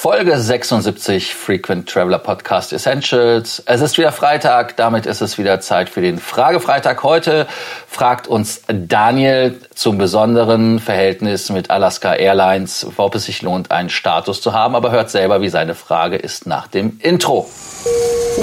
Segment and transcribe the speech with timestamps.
[0.00, 3.62] Folge 76 Frequent Traveler Podcast Essentials.
[3.66, 7.02] Es ist wieder Freitag, damit ist es wieder Zeit für den Fragefreitag.
[7.02, 7.46] Heute
[7.86, 14.40] fragt uns Daniel zum besonderen Verhältnis mit Alaska Airlines, ob es sich lohnt, einen Status
[14.40, 17.46] zu haben, aber hört selber, wie seine Frage ist nach dem Intro.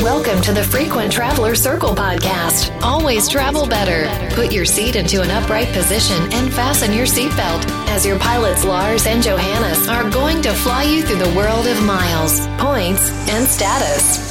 [0.03, 2.71] Welcome to the Frequent Traveler Circle podcast.
[2.83, 4.07] Always travel better.
[4.35, 9.07] Put your seat into an upright position and fasten your seatbelt as your pilots Lars
[9.07, 14.27] and Johannes are going to fly you through the world of miles, points, and status.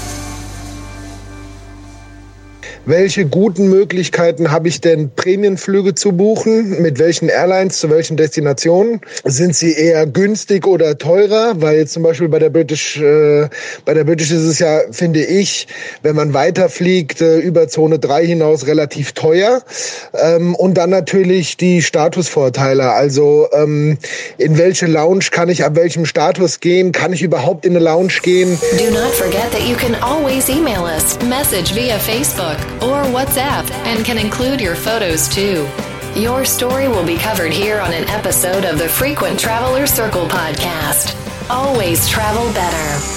[2.86, 6.80] Welche guten Möglichkeiten habe ich denn, Prämienflüge zu buchen?
[6.80, 9.00] Mit welchen Airlines, zu welchen Destinationen?
[9.24, 11.54] Sind sie eher günstig oder teurer?
[11.56, 13.48] Weil zum Beispiel bei der British, äh,
[13.84, 15.66] bei der British ist es ja, finde ich,
[16.02, 19.62] wenn man weiterfliegt, äh, über Zone 3 hinaus relativ teuer.
[20.14, 22.92] Ähm, und dann natürlich die Statusvorteile.
[22.92, 23.98] Also ähm,
[24.38, 26.92] in welche Lounge kann ich ab welchem Status gehen?
[26.92, 28.56] Kann ich überhaupt in eine Lounge gehen?
[28.78, 34.04] Do not forget that you can always email us, message via Facebook or WhatsApp and
[34.04, 35.68] can include your photos too.
[36.14, 41.14] Your story will be covered here on an episode of the Frequent Traveler Circle podcast.
[41.50, 43.16] Always travel better.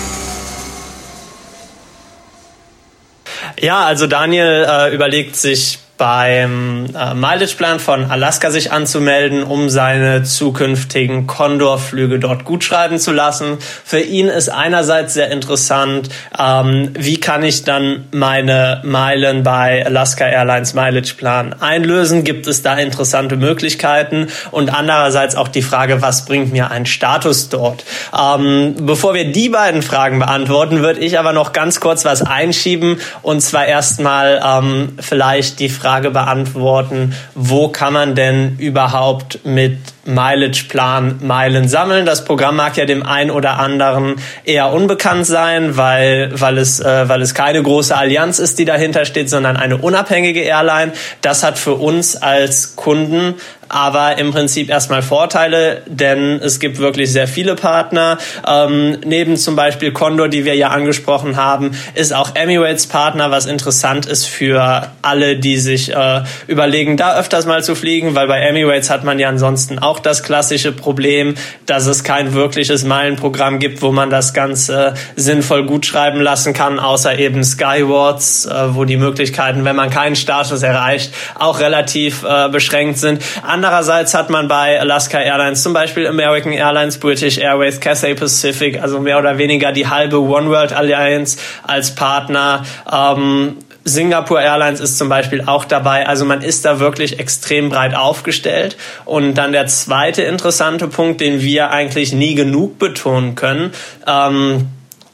[3.62, 10.23] Ja, also Daniel äh, überlegt sich beim äh, Mileageplan von Alaska sich anzumelden, um seine
[10.23, 13.58] zukünftigen Condor-Flüge dort gutschreiben zu lassen.
[13.83, 16.08] Für ihn ist einerseits sehr interessant,
[16.39, 22.23] ähm, wie kann ich dann meine Meilen bei Alaska Airlines Mileageplan einlösen?
[22.23, 24.28] Gibt es da interessante Möglichkeiten?
[24.52, 27.84] Und andererseits auch die Frage, was bringt mir ein Status dort?
[28.17, 33.02] Ähm, bevor wir die beiden Fragen beantworten, würde ich aber noch ganz kurz was einschieben
[33.22, 39.80] und zwar erstmal ähm, vielleicht die Frage, Frage beantworten, wo kann man denn überhaupt mit
[40.10, 42.06] Mileageplan Meilen sammeln.
[42.06, 47.08] Das Programm mag ja dem einen oder anderen eher unbekannt sein, weil, weil, es, äh,
[47.08, 50.94] weil es keine große Allianz ist, die dahinter steht, sondern eine unabhängige Airline.
[51.22, 53.36] Das hat für uns als Kunden
[53.69, 58.18] aber im Prinzip erstmal Vorteile, denn es gibt wirklich sehr viele Partner.
[58.46, 63.46] Ähm, neben zum Beispiel Condor, die wir ja angesprochen haben, ist auch Emirates Partner, was
[63.46, 68.40] interessant ist für alle, die sich äh, überlegen, da öfters mal zu fliegen, weil bei
[68.40, 73.82] Emirates hat man ja ansonsten auch das klassische Problem, dass es kein wirkliches Meilenprogramm gibt,
[73.82, 78.98] wo man das Ganze sinnvoll gut schreiben lassen kann, außer eben Skywards, äh, wo die
[78.98, 83.22] Möglichkeiten, wenn man keinen Status erreicht, auch relativ äh, beschränkt sind.
[83.46, 89.00] Andererseits hat man bei Alaska Airlines zum Beispiel American Airlines, British Airways, Cathay Pacific, also
[89.00, 92.64] mehr oder weniger die halbe One World Alliance als Partner.
[92.92, 93.58] Ähm,
[93.89, 96.07] Singapore Airlines ist zum Beispiel auch dabei.
[96.07, 98.77] Also man ist da wirklich extrem breit aufgestellt.
[99.05, 103.72] Und dann der zweite interessante Punkt, den wir eigentlich nie genug betonen können.
[104.07, 104.67] Ähm,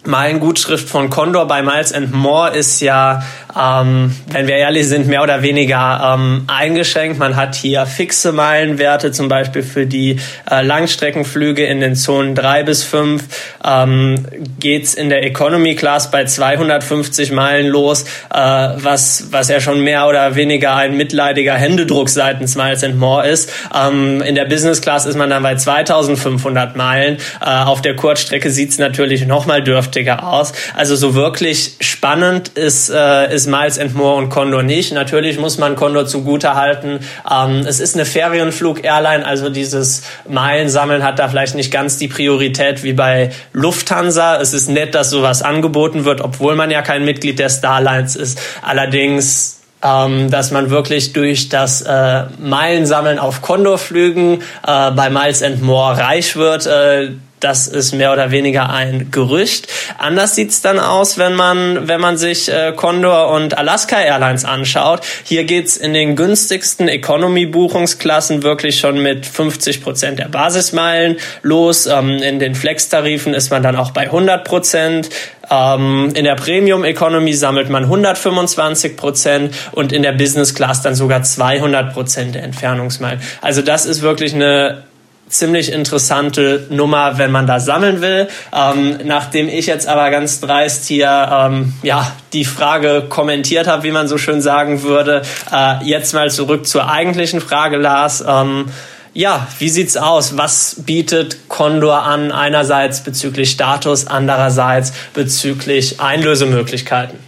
[0.08, 3.22] Meilengutschrift von Condor bei Miles and More ist ja
[3.58, 7.20] ähm, wenn wir ehrlich sind, mehr oder weniger ähm, eingeschränkt.
[7.20, 12.64] Man hat hier fixe Meilenwerte, zum Beispiel für die äh, Langstreckenflüge in den Zonen drei
[12.64, 13.24] bis fünf
[13.64, 14.26] ähm,
[14.60, 20.08] geht's in der Economy Class bei 250 Meilen los, äh, was, was ja schon mehr
[20.08, 23.52] oder weniger ein mitleidiger Händedruck seitens Miles and More ist.
[23.74, 27.18] Ähm, in der Business Class ist man dann bei 2500 Meilen.
[27.42, 29.64] Äh, auf der Kurzstrecke sieht's natürlich noch mal
[29.96, 30.54] dürftiger aus.
[30.76, 34.94] Also so wirklich spannend ist, äh, ist Miles and More und Condor nicht.
[34.94, 37.00] Natürlich muss man Condor zugute halten.
[37.30, 42.84] Ähm, es ist eine Ferienflug-Airline, also dieses Meilensammeln hat da vielleicht nicht ganz die Priorität
[42.84, 44.38] wie bei Lufthansa.
[44.42, 48.40] Es ist nett, dass sowas angeboten wird, obwohl man ja kein Mitglied der Starlines ist.
[48.62, 55.62] Allerdings ähm, dass man wirklich durch das äh, Meilensammeln auf Condorflügen äh, bei Miles and
[55.62, 56.66] More reich wird.
[56.66, 57.12] Äh,
[57.46, 59.68] das ist mehr oder weniger ein Gerücht.
[60.00, 65.02] Anders sieht's dann aus, wenn man, wenn man sich äh, Condor und Alaska Airlines anschaut.
[65.24, 71.86] Hier geht's in den günstigsten Economy-Buchungsklassen wirklich schon mit 50 Prozent der Basismeilen los.
[71.86, 75.12] Ähm, in den Flex-Tarifen ist man dann auch bei 100 Prozent.
[75.52, 80.96] Ähm, in der Premium Economy sammelt man 125 Prozent und in der Business Class dann
[80.96, 83.22] sogar 200 Prozent der Entfernungsmeilen.
[83.42, 84.84] Also das ist wirklich eine
[85.28, 88.28] ziemlich interessante Nummer, wenn man da sammeln will.
[88.54, 93.92] Ähm, nachdem ich jetzt aber ganz dreist hier ähm, ja die Frage kommentiert habe, wie
[93.92, 98.24] man so schön sagen würde, äh, jetzt mal zurück zur eigentlichen Frage, Lars.
[98.28, 98.66] Ähm,
[99.14, 100.38] ja, wie sieht's aus?
[100.38, 102.34] Was bietet Condor an?
[102.34, 107.25] Einerseits bezüglich Status, andererseits bezüglich Einlösemöglichkeiten.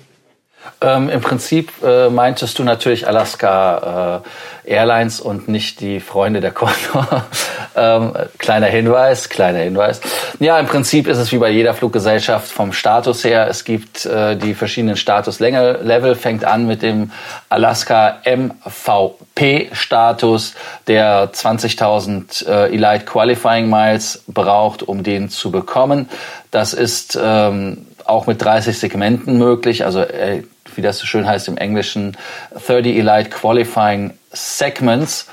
[0.80, 4.22] Ähm, Im Prinzip äh, meintest du natürlich Alaska
[4.66, 7.26] äh, Airlines und nicht die Freunde der Condor.
[7.76, 10.02] ähm, kleiner Hinweis, kleiner Hinweis.
[10.40, 13.48] Ja, im Prinzip ist es wie bei jeder Fluggesellschaft vom Status her.
[13.48, 17.12] Es gibt äh, die verschiedenen Status-Level, fängt an mit dem
[17.50, 18.94] Alaska MVP-Status,
[20.86, 26.08] der 20.000 äh, Elite Qualifying Miles braucht, um den zu bekommen.
[26.52, 30.44] Das ist ähm, auch mit 30 Segmenten möglich, also äh,
[30.78, 32.16] wie das so schön heißt im Englischen,
[32.66, 35.28] 30 Elite Qualifying Segments.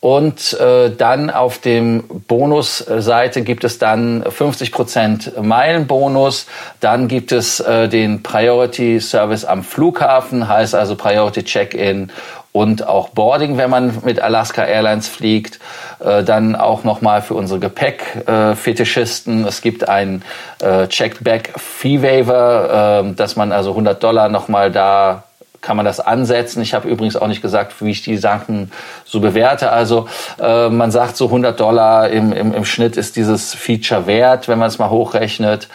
[0.00, 6.46] Und äh, dann auf dem Bonusseite gibt es dann 50% Meilenbonus.
[6.78, 12.12] Dann gibt es äh, den Priority Service am Flughafen, heißt also Priority Check-in
[12.52, 15.58] und auch Boarding, wenn man mit Alaska Airlines fliegt.
[16.00, 19.44] Äh, dann auch nochmal für unsere Gepäck-Fetischisten.
[19.46, 20.22] es gibt ein
[20.60, 25.24] äh, Checkback Fee Waiver, äh, dass man also 100 Dollar nochmal da
[25.60, 26.62] kann man das ansetzen.
[26.62, 28.70] Ich habe übrigens auch nicht gesagt, wie ich die Sachen
[29.04, 29.72] so bewerte.
[29.72, 30.08] Also
[30.40, 34.58] äh, man sagt so 100 Dollar im, im, im Schnitt ist dieses Feature wert, wenn
[34.58, 35.68] man es mal hochrechnet.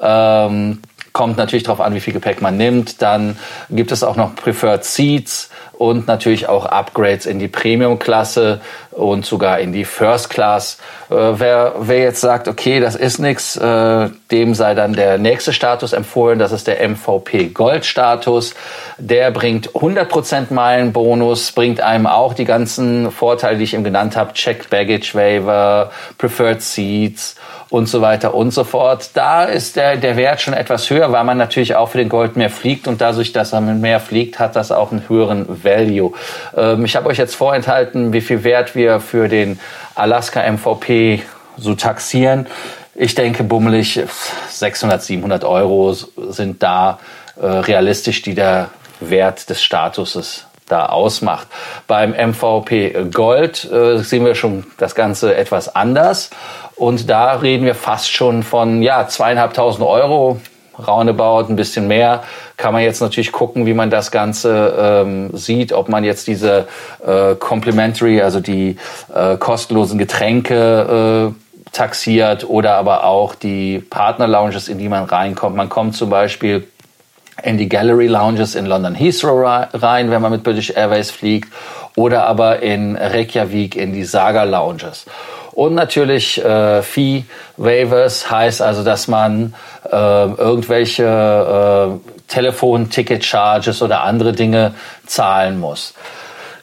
[0.00, 0.80] Ähm,
[1.12, 3.00] kommt natürlich darauf an, wie viel Gepäck man nimmt.
[3.00, 3.38] Dann
[3.70, 8.60] gibt es auch noch Preferred Seats und natürlich auch Upgrades in die Premium-Klasse
[8.90, 10.78] und sogar in die First Class.
[11.08, 15.52] Äh, wer, wer jetzt sagt, okay, das ist nichts, äh, dem sei dann der nächste
[15.52, 16.40] Status empfohlen.
[16.40, 18.54] Das ist der MVP Gold Status.
[18.98, 24.32] Der bringt 100% Meilenbonus, bringt einem auch die ganzen Vorteile, die ich ihm genannt habe,
[24.32, 27.36] Checked Baggage Waiver, Preferred Seats
[27.70, 29.10] und so weiter und so fort.
[29.14, 32.36] Da ist der, der Wert schon etwas höher, weil man natürlich auch für den Gold
[32.36, 36.12] mehr fliegt und dadurch, dass man mehr fliegt, hat das auch einen höheren Value.
[36.56, 39.60] Ähm, ich habe euch jetzt vorenthalten, wie viel Wert wir für den
[39.94, 41.22] Alaska MVP
[41.56, 42.46] so taxieren.
[42.94, 44.00] Ich denke, bummelig
[44.48, 46.98] 600, 700 Euro sind da
[47.40, 48.70] äh, realistisch, die der
[49.00, 51.46] Wert des Statuses da ausmacht.
[51.86, 56.30] Beim MVP Gold äh, sehen wir schon das Ganze etwas anders.
[56.78, 60.40] Und da reden wir fast schon von ja, zweieinhalbtausend Euro,
[60.86, 62.22] roundabout, ein bisschen mehr.
[62.56, 66.68] Kann man jetzt natürlich gucken, wie man das Ganze ähm, sieht, ob man jetzt diese
[67.04, 68.76] äh, Complimentary, also die
[69.12, 75.56] äh, kostenlosen Getränke äh, taxiert oder aber auch die Partner-Lounges, in die man reinkommt.
[75.56, 76.66] Man kommt zum Beispiel
[77.42, 81.52] in die Gallery Lounges in London Heathrow rein, wenn man mit British Airways fliegt,
[81.96, 85.06] oder aber in Reykjavik in die Saga Lounges.
[85.58, 87.24] Und natürlich äh, Fee
[87.56, 89.56] Waivers heißt also, dass man
[89.90, 94.74] äh, irgendwelche äh, Telefon-Ticket-Charges oder andere Dinge
[95.04, 95.94] zahlen muss.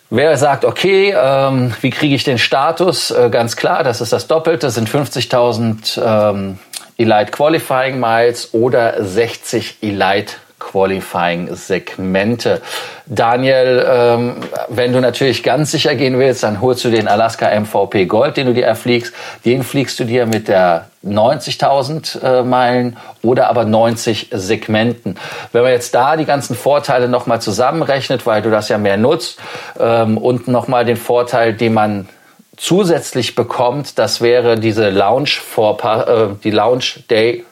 [0.09, 3.11] Wer sagt, okay, ähm, wie kriege ich den Status?
[3.11, 6.59] Äh, ganz klar, das ist das Doppelte, sind 50.000 ähm,
[6.97, 10.35] Elite Qualifying Miles oder 60 Elite
[10.71, 12.61] Qualifying-Segmente.
[13.05, 18.05] Daniel, ähm, wenn du natürlich ganz sicher gehen willst, dann holst du den Alaska MVP
[18.05, 19.13] Gold, den du dir erfliegst.
[19.45, 25.17] Den fliegst du dir mit der 90.000 äh, Meilen oder aber 90 Segmenten.
[25.51, 29.39] Wenn man jetzt da die ganzen Vorteile nochmal zusammenrechnet, weil du das ja mehr nutzt
[29.79, 32.09] ähm, und nochmal den Vorteil, den man
[32.57, 37.45] zusätzlich bekommt, das wäre diese Lounge, äh, die Lounge Day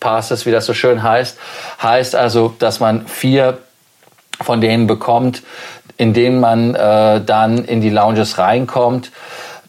[0.00, 1.38] Passes, wie das so schön heißt.
[1.82, 3.58] Heißt also, dass man vier
[4.40, 5.42] von denen bekommt,
[5.96, 9.12] in denen man äh, dann in die Lounges reinkommt.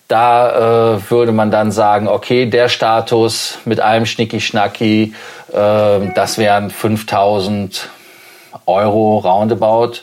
[0.07, 5.13] Da äh, würde man dann sagen, okay, der Status mit allem Schnicki-Schnacki,
[5.53, 7.89] äh, das wären 5000
[8.65, 10.01] Euro roundabout.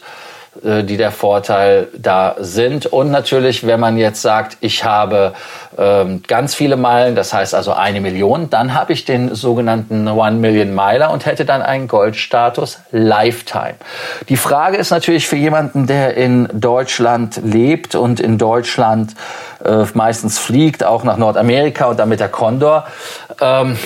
[0.65, 2.87] Äh, die der Vorteil da sind.
[2.87, 5.35] Und natürlich, wenn man jetzt sagt, ich habe
[6.27, 10.75] ganz viele Meilen, das heißt also eine Million, dann habe ich den sogenannten One Million
[10.75, 13.75] Miler und hätte dann einen Goldstatus Lifetime.
[14.29, 19.15] Die Frage ist natürlich für jemanden, der in Deutschland lebt und in Deutschland
[19.65, 22.87] äh, meistens fliegt, auch nach Nordamerika und dann mit der Condor,
[23.41, 23.79] ähm,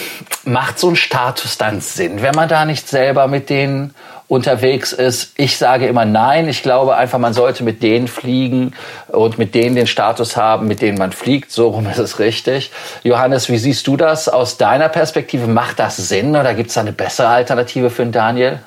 [0.45, 3.95] macht so ein Status dann Sinn, wenn man da nicht selber mit denen
[4.33, 5.35] unterwegs ist.
[5.37, 6.49] Ich sage immer nein.
[6.49, 8.73] Ich glaube einfach, man sollte mit denen fliegen
[9.09, 11.53] und mit denen den Status haben, mit denen man fliegt.
[11.53, 12.71] So rum ist es richtig.
[13.03, 15.47] Johannes, wie siehst du das aus deiner Perspektive?
[15.47, 18.61] Macht das Sinn oder gibt es eine bessere Alternative für den Daniel?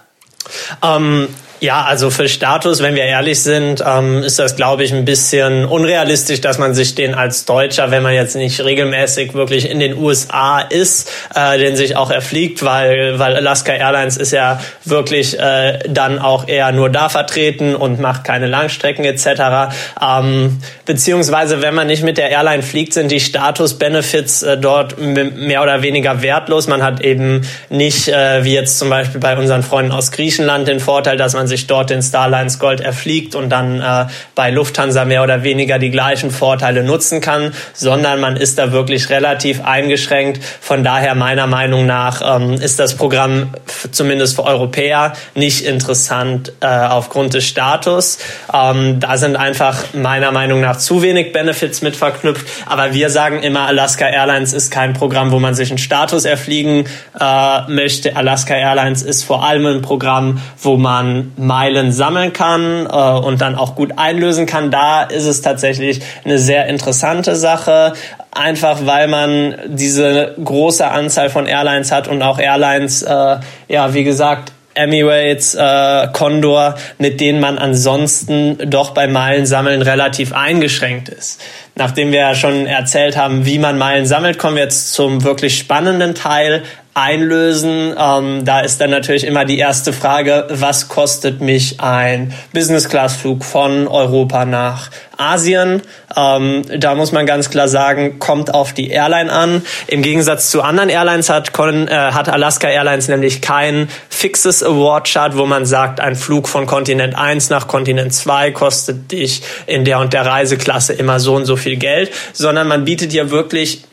[0.84, 1.30] Ähm,
[1.62, 5.66] ja, also für Status, wenn wir ehrlich sind, ähm, ist das, glaube ich, ein bisschen
[5.66, 9.98] unrealistisch, dass man sich den als Deutscher, wenn man jetzt nicht regelmäßig wirklich in den
[9.98, 15.80] USA ist, äh, den sich auch erfliegt, weil, weil Alaska Airlines ist ja wirklich äh,
[15.88, 19.74] dann auch eher nur da vertreten und macht keine Langstrecken etc.
[20.06, 25.64] Ähm, beziehungsweise, wenn man nicht mit der Airline fliegt, sind die Status-Benefits äh, dort mehr
[25.64, 26.68] oder weniger wertlos.
[26.68, 30.80] Man hat eben nicht, äh, wie jetzt zum Beispiel bei unseren Freunden aus Griechenland, den
[30.80, 35.06] Vorteil, dass man man sich dort den Starlines Gold erfliegt und dann äh, bei Lufthansa
[35.06, 40.44] mehr oder weniger die gleichen Vorteile nutzen kann, sondern man ist da wirklich relativ eingeschränkt.
[40.44, 43.54] Von daher meiner Meinung nach ähm, ist das Programm
[43.92, 48.18] zumindest für Europäer nicht interessant äh, aufgrund des Status.
[48.52, 52.48] Ähm, da sind einfach meiner Meinung nach zu wenig Benefits mit verknüpft.
[52.66, 56.86] Aber wir sagen immer, Alaska Airlines ist kein Programm, wo man sich einen Status erfliegen
[57.20, 58.16] äh, möchte.
[58.16, 63.56] Alaska Airlines ist vor allem ein Programm, wo man Meilen sammeln kann äh, und dann
[63.56, 64.72] auch gut einlösen kann.
[64.72, 67.94] Da ist es tatsächlich eine sehr interessante Sache
[68.36, 73.38] einfach weil man diese große Anzahl von Airlines hat und auch Airlines, äh,
[73.70, 81.08] ja, wie gesagt, Emirates, äh, Condor, mit denen man ansonsten doch bei Meilensammeln relativ eingeschränkt
[81.08, 81.42] ist.
[81.76, 85.58] Nachdem wir ja schon erzählt haben, wie man Meilen sammelt, kommen wir jetzt zum wirklich
[85.58, 86.64] spannenden Teil,
[86.96, 87.94] einlösen.
[88.00, 93.90] Ähm, da ist dann natürlich immer die erste Frage, was kostet mich ein Business-Class-Flug von
[93.90, 95.82] Europa nach Asien?
[96.16, 99.62] Ähm, da muss man ganz klar sagen, kommt auf die Airline an.
[99.88, 105.46] Im Gegensatz zu anderen Airlines hat, äh, hat Alaska Airlines nämlich kein fixes Award-Chart, wo
[105.46, 110.14] man sagt, ein Flug von Kontinent 1 nach Kontinent 2 kostet dich in der und
[110.14, 113.84] der Reiseklasse immer so und so viel Geld, sondern man bietet hier wirklich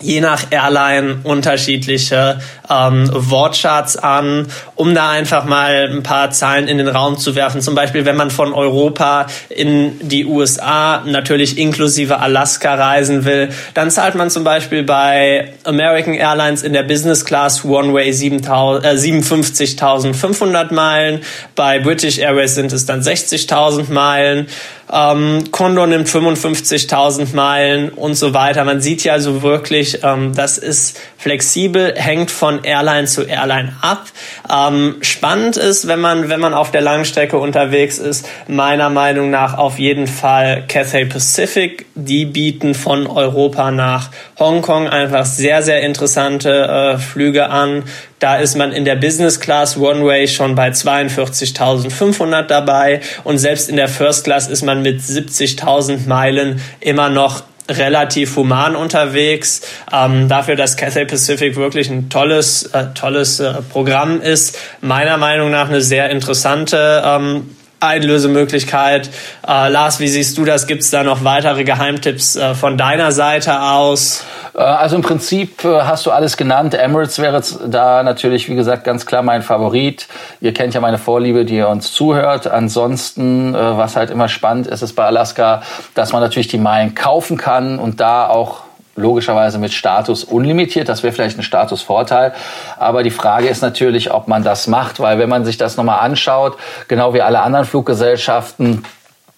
[0.00, 6.76] je nach Airline unterschiedliche ähm, Wortcharts an, um da einfach mal ein paar Zahlen in
[6.78, 7.62] den Raum zu werfen.
[7.62, 13.90] Zum Beispiel, wenn man von Europa in die USA natürlich inklusive Alaska reisen will, dann
[13.90, 21.22] zahlt man zum Beispiel bei American Airlines in der Business Class One Way 57.500 Meilen,
[21.54, 24.48] bei British Airways sind es dann 60.000 Meilen.
[24.92, 28.64] Ähm, Condor nimmt 55.000 Meilen und so weiter.
[28.64, 34.04] Man sieht ja so wirklich, ähm, das ist flexibel, hängt von Airline zu Airline ab.
[34.48, 39.58] Ähm, spannend ist, wenn man, wenn man auf der Langstrecke unterwegs ist, meiner Meinung nach
[39.58, 41.86] auf jeden Fall Cathay Pacific.
[41.96, 47.82] Die bieten von Europa nach Hongkong einfach sehr, sehr interessante äh, Flüge an.
[48.20, 53.68] Da ist man in der Business Class One Way schon bei 42.500 dabei und selbst
[53.68, 59.62] in der First Class ist man mit 70.000 Meilen immer noch relativ human unterwegs.
[59.92, 65.50] Ähm, dafür, dass Cathay Pacific wirklich ein tolles, äh, tolles äh, Programm ist, meiner Meinung
[65.50, 69.10] nach eine sehr interessante ähm, Einlösemöglichkeit.
[69.46, 70.66] Äh, Lars, wie siehst du das?
[70.66, 74.24] Gibt es da noch weitere Geheimtipps äh, von deiner Seite aus?
[74.56, 76.74] Äh, also im Prinzip äh, hast du alles genannt.
[76.74, 80.08] Emirates wäre da natürlich, wie gesagt, ganz klar mein Favorit.
[80.40, 82.46] Ihr kennt ja meine Vorliebe, die ihr uns zuhört.
[82.46, 85.62] Ansonsten, äh, was halt immer spannend ist, ist bei Alaska,
[85.94, 88.62] dass man natürlich die Meilen kaufen kann und da auch
[88.96, 90.88] logischerweise mit Status unlimitiert.
[90.88, 92.32] Das wäre vielleicht ein Statusvorteil.
[92.78, 96.00] Aber die Frage ist natürlich, ob man das macht, weil wenn man sich das nochmal
[96.00, 96.56] anschaut,
[96.88, 98.84] genau wie alle anderen Fluggesellschaften,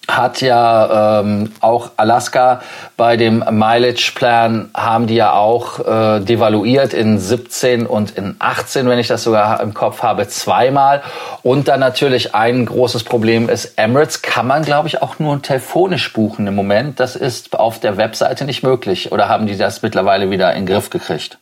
[0.09, 2.63] hat ja ähm, auch Alaska
[2.97, 8.89] bei dem Mileage Plan haben die ja auch äh, devaluiert in 17 und in 18,
[8.89, 11.03] wenn ich das sogar im Kopf habe, zweimal.
[11.43, 16.13] Und dann natürlich ein großes Problem ist, Emirates kann man, glaube ich, auch nur telefonisch
[16.13, 16.99] buchen im Moment.
[16.99, 19.13] Das ist auf der Webseite nicht möglich.
[19.13, 21.39] Oder haben die das mittlerweile wieder in den Griff gekriegt?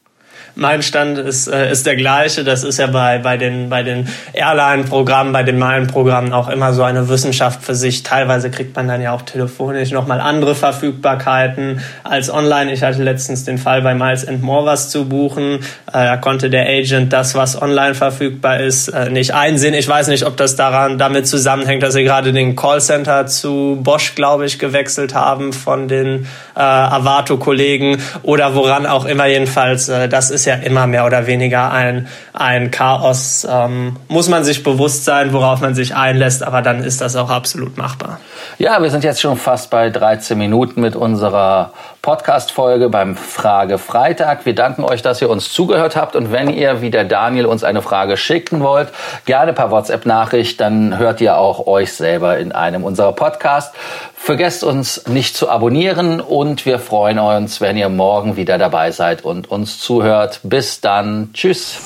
[0.58, 2.42] Mein Stand ist, äh, ist der gleiche.
[2.42, 6.82] Das ist ja bei, bei den, bei den Airline-Programmen, bei den Meilen-Programmen auch immer so
[6.82, 8.04] eine Wissenschaft für sich.
[8.04, 12.72] Teilweise kriegt man dann ja auch telefonisch nochmal andere Verfügbarkeiten als online.
[12.72, 15.56] Ich hatte letztens den Fall bei Miles and More was zu buchen.
[15.88, 19.74] Äh, da konnte der Agent das, was online verfügbar ist, äh, nicht einsehen.
[19.74, 24.14] Ich weiß nicht, ob das daran damit zusammenhängt, dass sie gerade den Callcenter zu Bosch,
[24.14, 29.90] glaube ich, gewechselt haben von den äh, Avato-Kollegen oder woran auch immer jedenfalls.
[29.90, 33.46] Äh, das ist ja immer mehr oder weniger ein, ein Chaos.
[33.48, 37.30] Ähm, muss man sich bewusst sein, worauf man sich einlässt, aber dann ist das auch
[37.30, 38.20] absolut machbar.
[38.58, 44.46] Ja, wir sind jetzt schon fast bei 13 Minuten mit unserer Podcast-Folge beim Frage Freitag.
[44.46, 47.64] Wir danken euch, dass ihr uns zugehört habt und wenn ihr, wie der Daniel, uns
[47.64, 48.88] eine Frage schicken wollt,
[49.24, 53.74] gerne per WhatsApp-Nachricht, dann hört ihr auch euch selber in einem unserer Podcasts.
[54.14, 59.24] Vergesst uns nicht zu abonnieren und wir freuen uns, wenn ihr morgen wieder dabei seid
[59.24, 60.40] und uns zuhört.
[60.42, 61.30] Bis dann.
[61.32, 61.76] Tschüss.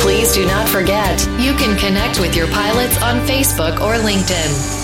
[0.00, 4.81] Please do not forget, you can connect with your pilots on Facebook or LinkedIn.